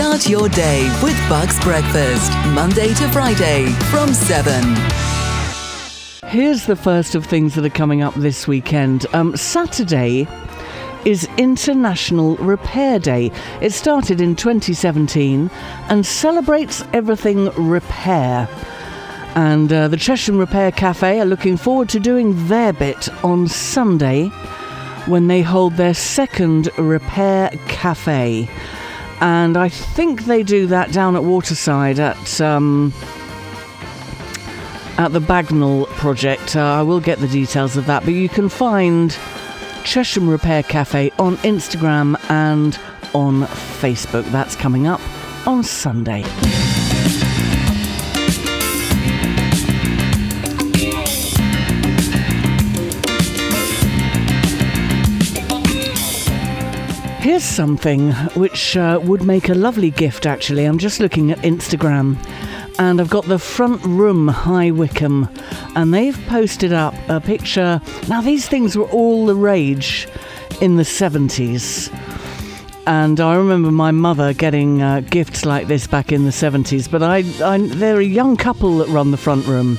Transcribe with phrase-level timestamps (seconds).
[0.00, 4.74] Start your day with Bucks Breakfast, Monday to Friday from 7.
[6.26, 9.04] Here's the first of things that are coming up this weekend.
[9.12, 10.26] Um, Saturday
[11.04, 13.30] is International Repair Day.
[13.60, 15.50] It started in 2017
[15.90, 18.48] and celebrates everything repair.
[19.34, 24.28] And uh, the Chesham Repair Cafe are looking forward to doing their bit on Sunday
[25.04, 28.48] when they hold their second Repair Cafe.
[29.20, 32.40] And I think they do that down at Waterside at.
[32.40, 32.92] Um,
[34.98, 36.56] at the Bagnall project.
[36.56, 39.10] Uh, I will get the details of that, but you can find
[39.82, 42.78] Chesham Repair Cafe on Instagram and
[43.14, 43.42] on
[43.80, 44.30] Facebook.
[44.30, 45.00] That's coming up
[45.46, 46.22] on Sunday.
[57.30, 60.64] Here's something which uh, would make a lovely gift, actually.
[60.64, 62.16] I'm just looking at Instagram
[62.80, 65.28] and I've got the front room High Wycombe,
[65.76, 67.80] and they've posted up a picture.
[68.08, 70.08] Now, these things were all the rage
[70.60, 71.88] in the 70s.
[72.88, 76.90] And I remember my mother getting uh, gifts like this back in the 70s.
[76.90, 79.78] But I, I, they're a young couple that run the front room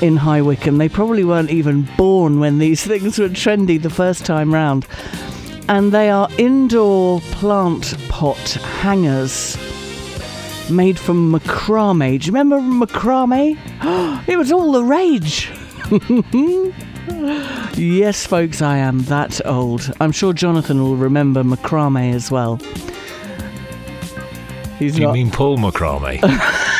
[0.00, 0.78] in High Wycombe.
[0.78, 4.86] They probably weren't even born when these things were trendy the first time round
[5.68, 8.38] and they are indoor plant pot
[8.80, 9.56] hangers
[10.70, 12.20] made from macrame.
[12.20, 13.58] Do you remember macrame?
[14.28, 15.50] it was all the rage.
[17.78, 19.92] yes, folks, I am that old.
[20.00, 22.56] I'm sure Jonathan will remember macrame as well.
[24.78, 25.12] He's Do you not...
[25.12, 26.20] mean Paul macrame?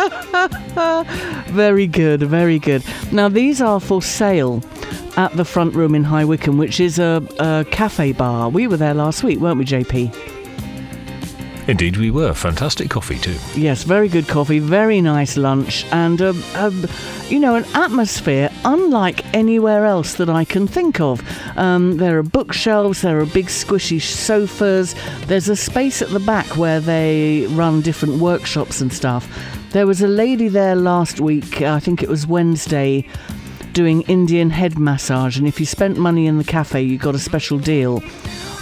[1.50, 2.84] very good, very good.
[3.12, 4.62] Now, these are for sale
[5.16, 8.48] at the front room in High Wycombe, which is a, a cafe bar.
[8.48, 10.14] We were there last week, weren't we, JP?
[11.68, 12.34] Indeed, we were.
[12.34, 13.36] Fantastic coffee, too.
[13.54, 16.84] Yes, very good coffee, very nice lunch, and, um, um,
[17.28, 21.22] you know, an atmosphere unlike anywhere else that I can think of.
[21.56, 26.56] Um, there are bookshelves, there are big squishy sofas, there's a space at the back
[26.56, 29.28] where they run different workshops and stuff.
[29.70, 33.06] There was a lady there last week, I think it was Wednesday,
[33.72, 37.18] doing Indian head massage, and if you spent money in the cafe, you got a
[37.18, 38.02] special deal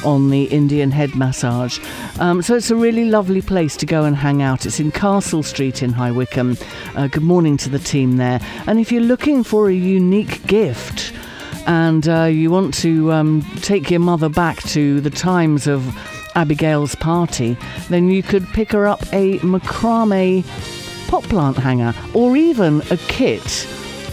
[0.05, 1.79] on the Indian head massage.
[2.21, 4.67] Um, so it's a really lovely place to go and hang out.
[4.67, 6.57] It's in Castle Street in High Wycombe.
[6.95, 8.41] Uh, good morning to the team there.
[8.67, 11.13] And if you're looking for a unique gift,
[11.67, 15.85] and uh, you want to um, take your mother back to the times of
[16.35, 17.57] Abigail's party,
[17.89, 20.45] then you could pick her up a macrame
[21.09, 23.67] pot plant hanger or even a kit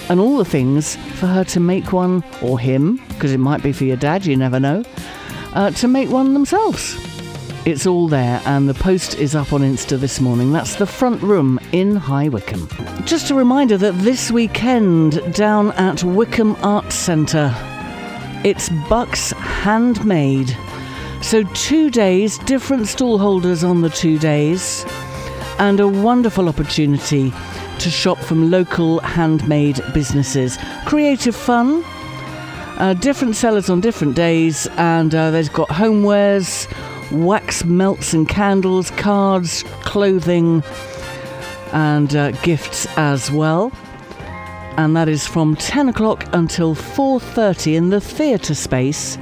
[0.10, 3.72] and all the things for her to make one, or him, because it might be
[3.72, 4.84] for your dad, you never know,
[5.54, 6.96] uh, to make one themselves.
[7.66, 10.52] It's all there, and the post is up on Insta this morning.
[10.52, 12.70] That's the front room in High Wycombe.
[13.06, 17.52] Just a reminder that this weekend down at Wycombe Arts Centre,
[18.44, 20.56] it's Bucks Handmade.
[21.24, 24.86] So, two days, different stall holders on the two days,
[25.58, 27.34] and a wonderful opportunity
[27.80, 30.58] to shop from local handmade businesses.
[30.86, 31.84] Creative fun,
[32.78, 36.68] uh, different sellers on different days, and uh, they've got homewares,
[37.12, 40.64] wax melts and candles, cards, clothing,
[41.72, 43.72] and uh, gifts as well.
[44.78, 49.18] And that is from 10 o'clock until 4:30 in the theatre space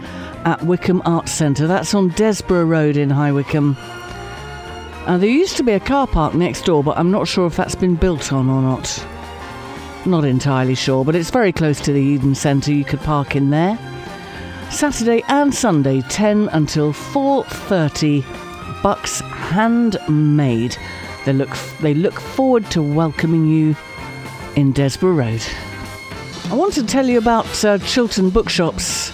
[0.46, 1.68] at Wycombe Arts Centre.
[1.68, 3.78] That's on Desborough Road in High Wycombe.
[5.06, 7.58] Uh, there used to be a car park next door, but I'm not sure if
[7.58, 9.06] that's been built on or not.
[10.06, 12.72] Not entirely sure, but it's very close to the Eden Centre.
[12.72, 13.78] You could park in there.
[14.72, 18.24] Saturday and Sunday, 10 until 4:30.
[18.82, 20.78] Bucks handmade.
[21.26, 23.76] They look they look forward to welcoming you
[24.56, 25.44] in Desborough Road.
[26.50, 27.78] I want to tell you about uh,
[28.30, 29.12] Bookshops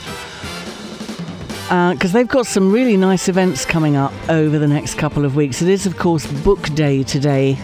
[1.70, 5.36] because uh, they've got some really nice events coming up over the next couple of
[5.36, 5.62] weeks.
[5.62, 7.60] It is, of course, Book Day today,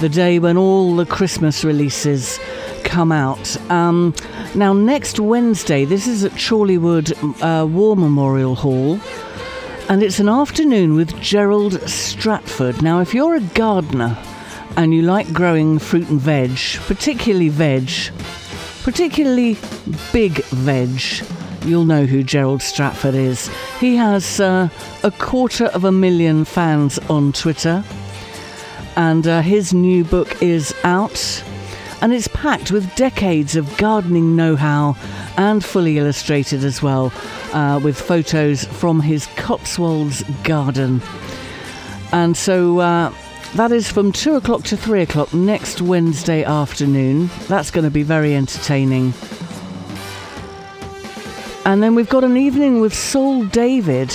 [0.00, 2.38] the day when all the Christmas releases
[2.84, 3.56] come out.
[3.70, 4.14] Um,
[4.54, 9.00] now, next Wednesday, this is at Chorleywood uh, War Memorial Hall,
[9.88, 12.82] and it's an afternoon with Gerald Stratford.
[12.82, 14.14] Now, if you're a gardener
[14.76, 17.90] and you like growing fruit and veg, particularly veg,
[18.82, 19.56] particularly
[20.12, 21.00] big veg,
[21.68, 23.48] you'll know who Gerald Stratford is.
[23.78, 24.68] He has uh,
[25.04, 27.84] a quarter of a million fans on Twitter,
[28.96, 31.44] and uh, his new book is out.
[32.00, 34.96] And it's packed with decades of gardening know how
[35.36, 37.12] and fully illustrated as well,
[37.52, 41.02] uh, with photos from his Cotswolds garden.
[42.12, 43.12] And so uh,
[43.54, 47.30] that is from 2 o'clock to 3 o'clock next Wednesday afternoon.
[47.48, 49.12] That's going to be very entertaining.
[51.64, 54.12] And then we've got an evening with Saul David,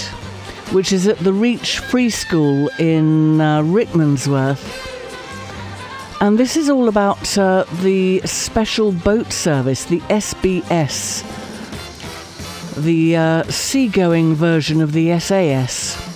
[0.71, 4.91] which is at the Reach Free School in uh, Rickmansworth.
[6.21, 11.23] And this is all about uh, the special boat service, the SBS,
[12.81, 16.12] the uh, seagoing version of the SAS.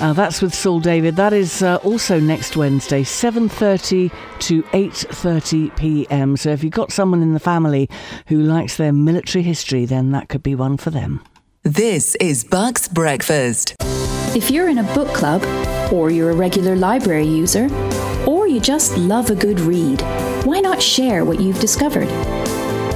[0.00, 1.16] Uh, that's with Saul David.
[1.16, 6.38] That is uh, also next Wednesday, 7:30 to 8:30 p.m.
[6.38, 7.90] So if you've got someone in the family
[8.28, 11.22] who likes their military history, then that could be one for them.
[11.64, 13.74] This is Bucks Breakfast.
[14.34, 15.42] If you're in a book club,
[15.92, 17.68] or you're a regular library user,
[18.26, 20.00] or you just love a good read,
[20.44, 22.08] why not share what you've discovered?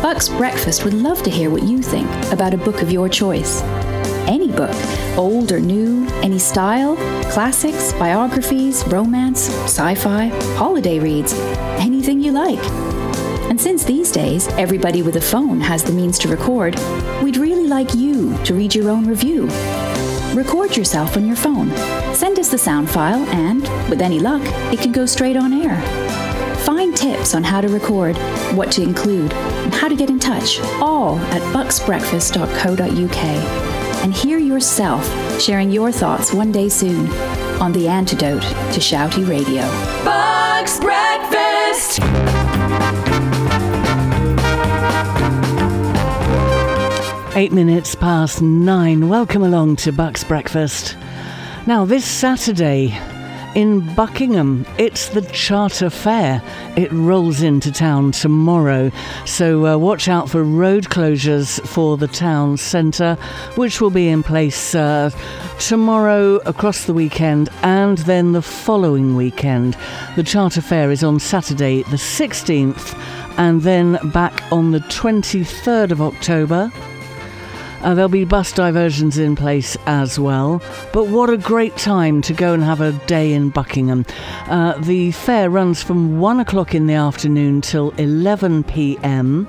[0.01, 3.63] Bucks Breakfast would love to hear what you think about a book of your choice.
[4.27, 4.75] Any book,
[5.19, 6.97] old or new, any style,
[7.31, 11.35] classics, biographies, romance, sci fi, holiday reads,
[11.79, 12.63] anything you like.
[13.51, 16.75] And since these days everybody with a phone has the means to record,
[17.23, 19.47] we'd really like you to read your own review.
[20.35, 21.71] Record yourself on your phone.
[22.15, 24.43] Send us the sound file, and, with any luck,
[24.73, 25.79] it can go straight on air.
[26.65, 28.17] Find tips on how to record,
[28.57, 33.74] what to include, and how to get in touch, all at bucksbreakfast.co.uk
[34.05, 35.03] and hear yourself
[35.41, 37.11] sharing your thoughts one day soon
[37.59, 39.63] on the antidote to shouty radio.
[40.05, 42.01] Bucks Breakfast!
[47.35, 49.09] Eight minutes past nine.
[49.09, 50.99] Welcome along to Bucks Breakfast.
[51.67, 52.89] Now, this Saturday,
[53.55, 54.67] in Buckingham.
[54.79, 56.43] It's the Charter Fair.
[56.77, 58.91] It rolls into town tomorrow,
[59.25, 63.17] so uh, watch out for road closures for the town centre,
[63.57, 65.11] which will be in place uh,
[65.59, 69.77] tomorrow across the weekend and then the following weekend.
[70.17, 72.99] The Charter Fair is on Saturday, the 16th,
[73.39, 76.71] and then back on the 23rd of October.
[77.85, 80.63] Uh, there'll be bus diversions in place as well.
[80.95, 84.07] But what a great time to go and have a day in Buckingham.
[84.47, 89.47] Uh, the fair runs from 1 o'clock in the afternoon till 11 pm.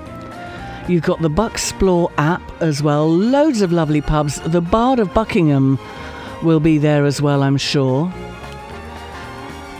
[0.86, 3.08] You've got the Bucksplore app as well.
[3.08, 4.38] Loads of lovely pubs.
[4.42, 5.78] The Bard of Buckingham
[6.42, 8.12] will be there as well, I'm sure.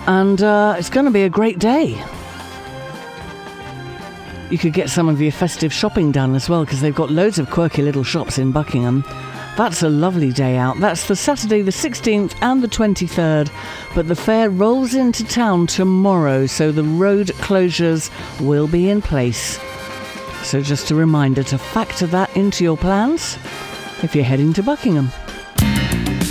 [0.07, 2.03] And uh, it's going to be a great day
[4.51, 7.39] you could get some of your festive shopping done as well because they've got loads
[7.39, 9.05] of quirky little shops in Buckingham.
[9.57, 10.79] That's a lovely day out.
[10.81, 13.51] That's the Saturday the 16th and the 23rd,
[13.95, 18.11] but the fair rolls into town tomorrow, so the road closures
[18.41, 19.59] will be in place.
[20.43, 23.39] So just a reminder to factor that into your plans
[24.03, 25.09] if you're heading to Buckingham.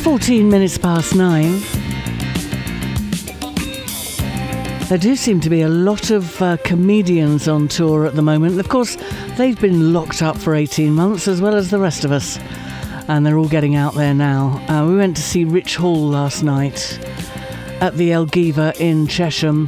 [0.04, 1.85] 14 minutes past 9.
[4.88, 8.60] There do seem to be a lot of uh, comedians on tour at the moment.
[8.60, 8.98] Of course,
[9.36, 12.38] they've been locked up for 18 months as well as the rest of us,
[13.08, 14.64] and they're all getting out there now.
[14.70, 17.00] Uh, we went to see Rich Hall last night
[17.82, 19.68] at the Elgiva in Chesham.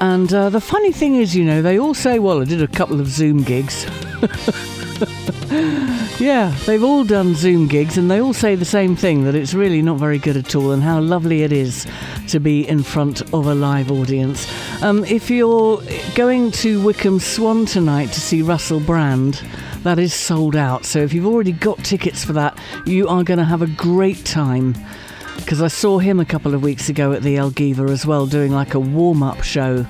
[0.00, 2.68] And uh, the funny thing is, you know, they all say, well, I did a
[2.68, 3.84] couple of Zoom gigs.
[6.18, 9.54] yeah, they've all done Zoom gigs and they all say the same thing that it's
[9.54, 11.86] really not very good at all and how lovely it is
[12.28, 14.46] to be in front of a live audience.
[14.82, 15.80] Um, if you're
[16.14, 19.42] going to Wycombe Swan tonight to see Russell Brand,
[19.82, 20.84] that is sold out.
[20.84, 24.26] So if you've already got tickets for that, you are going to have a great
[24.26, 24.74] time.
[25.36, 28.52] Because I saw him a couple of weeks ago at the Elgiva as well, doing
[28.52, 29.86] like a warm up show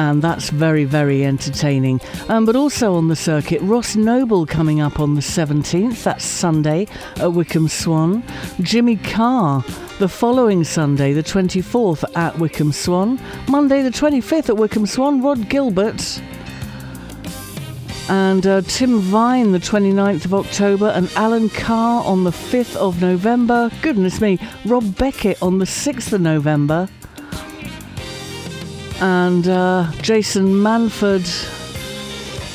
[0.00, 2.00] and that's very, very entertaining.
[2.30, 6.86] Um, but also on the circuit, Ross Noble coming up on the 17th, that's Sunday
[7.16, 8.24] at Wycombe Swan.
[8.62, 9.62] Jimmy Carr
[9.98, 13.20] the following Sunday, the 24th, at Wycombe Swan.
[13.46, 16.22] Monday, the 25th, at Wycombe Swan, Rhod Gilbert.
[18.08, 23.02] And uh, Tim Vine, the 29th of October, and Alan Carr on the 5th of
[23.02, 23.70] November.
[23.82, 26.88] Goodness me, Rob Beckett on the 6th of November
[29.00, 31.26] and uh, Jason Manford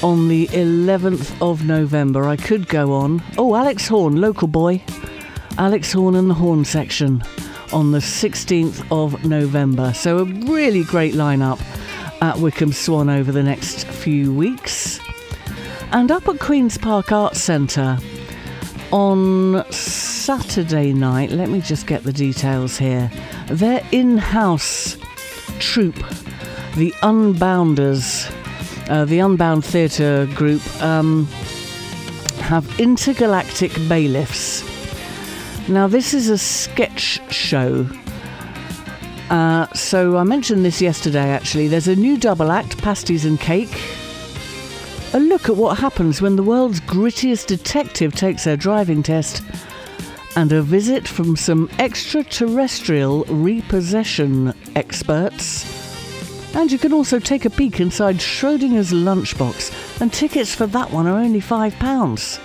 [0.03, 2.27] on the 11th of November.
[2.27, 3.23] I could go on.
[3.37, 4.83] Oh, Alex Horne, local boy.
[5.57, 7.23] Alex Horne and the Horne section
[7.73, 9.93] on the 16th of November.
[9.93, 11.59] So, a really great lineup
[12.21, 14.99] at Wycombe Swan over the next few weeks.
[15.91, 17.97] And up at Queen's Park Arts Centre
[18.91, 23.09] on Saturday night, let me just get the details here.
[23.47, 24.97] Their in house
[25.59, 26.03] troupe
[26.75, 28.29] the Unbounders,
[28.89, 31.25] uh, the Unbound Theatre group, um,
[32.39, 34.63] have intergalactic bailiffs.
[35.67, 37.87] Now, this is a sketch show
[39.29, 41.67] Uh, so I mentioned this yesterday actually.
[41.67, 43.81] There's a new double act, Pasties and Cake.
[45.13, 49.41] A look at what happens when the world's grittiest detective takes their driving test.
[50.35, 55.84] And a visit from some extraterrestrial repossession experts.
[56.55, 61.05] And you can also take a peek inside Schrodinger's lunchbox, and tickets for that one
[61.07, 62.39] are only £5.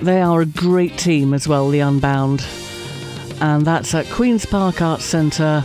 [0.00, 2.44] They are a great team as well, the Unbound
[3.40, 5.64] and that's at Queen's Park Arts Centre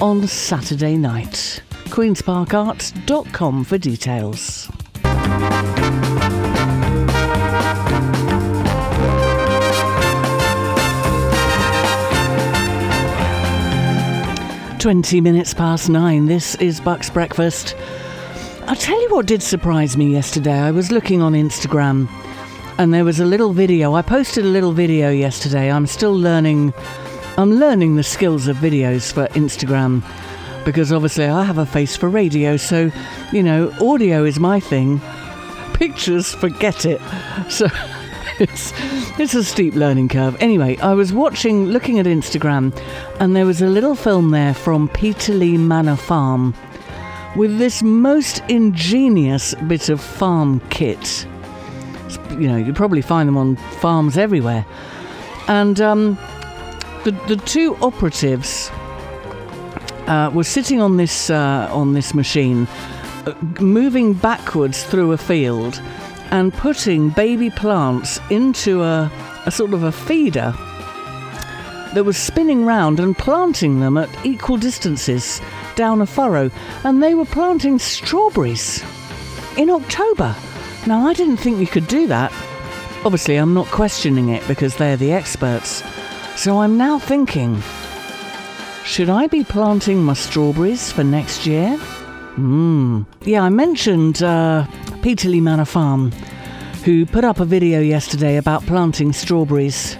[0.00, 1.62] on Saturday night.
[1.90, 4.68] queensparkarts.com for details.
[14.78, 16.26] Twenty minutes past nine.
[16.26, 17.74] This is Buck's Breakfast.
[18.68, 20.56] I'll tell you what did surprise me yesterday.
[20.56, 22.08] I was looking on Instagram
[22.78, 23.94] and there was a little video.
[23.94, 25.68] I posted a little video yesterday.
[25.72, 26.72] I'm still learning.
[27.36, 30.04] I'm learning the skills of videos for Instagram
[30.64, 32.92] because obviously I have a face for radio, so
[33.32, 35.00] you know, audio is my thing.
[35.74, 37.00] Pictures, forget it.
[37.50, 37.66] So
[38.40, 38.72] it's
[39.18, 40.36] it's a steep learning curve.
[40.40, 42.76] Anyway, I was watching, looking at Instagram,
[43.20, 46.54] and there was a little film there from Peterley Manor Farm
[47.36, 51.26] with this most ingenious bit of farm kit
[52.30, 54.64] you know, you probably find them on farms everywhere.
[55.46, 56.18] And um,
[57.04, 58.70] the the two operatives
[60.06, 62.66] uh, were sitting on this uh, on this machine,
[63.26, 65.82] uh, moving backwards through a field,
[66.30, 69.10] and putting baby plants into a,
[69.46, 70.54] a sort of a feeder
[71.94, 75.40] that was spinning round and planting them at equal distances
[75.74, 76.50] down a furrow,
[76.84, 78.82] and they were planting strawberries
[79.56, 80.34] in October.
[80.86, 82.32] Now, I didn't think you could do that.
[83.04, 85.82] Obviously, I'm not questioning it because they're the experts.
[86.36, 87.62] So I'm now thinking
[88.84, 91.76] should I be planting my strawberries for next year?
[91.76, 93.02] Hmm.
[93.22, 94.66] Yeah, I mentioned uh,
[95.02, 96.12] Peterley Manor Farm,
[96.84, 99.96] who put up a video yesterday about planting strawberries.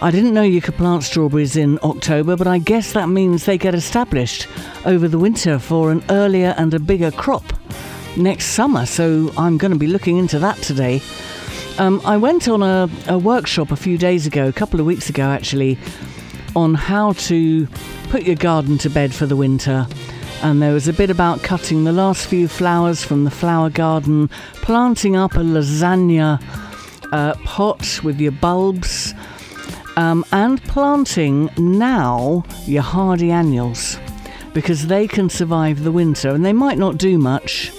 [0.00, 3.58] I didn't know you could plant strawberries in October, but I guess that means they
[3.58, 4.46] get established
[4.84, 7.52] over the winter for an earlier and a bigger crop
[8.16, 11.02] next summer, so I'm going to be looking into that today.
[11.78, 15.08] Um, I went on a, a workshop a few days ago, a couple of weeks
[15.08, 15.78] ago actually,
[16.56, 17.66] on how to
[18.10, 19.86] put your garden to bed for the winter.
[20.42, 24.28] And there was a bit about cutting the last few flowers from the flower garden,
[24.54, 26.40] planting up a lasagna
[27.12, 29.14] uh, pot with your bulbs,
[29.96, 33.98] um, and planting now your hardy annuals
[34.54, 37.72] because they can survive the winter and they might not do much,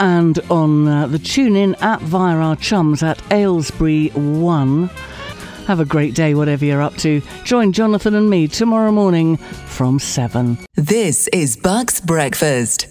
[0.00, 4.88] and on uh, the tune in app via our chums at Aylesbury 1.
[5.68, 7.22] Have a great day, whatever you're up to.
[7.44, 10.58] Join Jonathan and me tomorrow morning from 7.
[10.74, 12.88] This is Buck's Breakfast.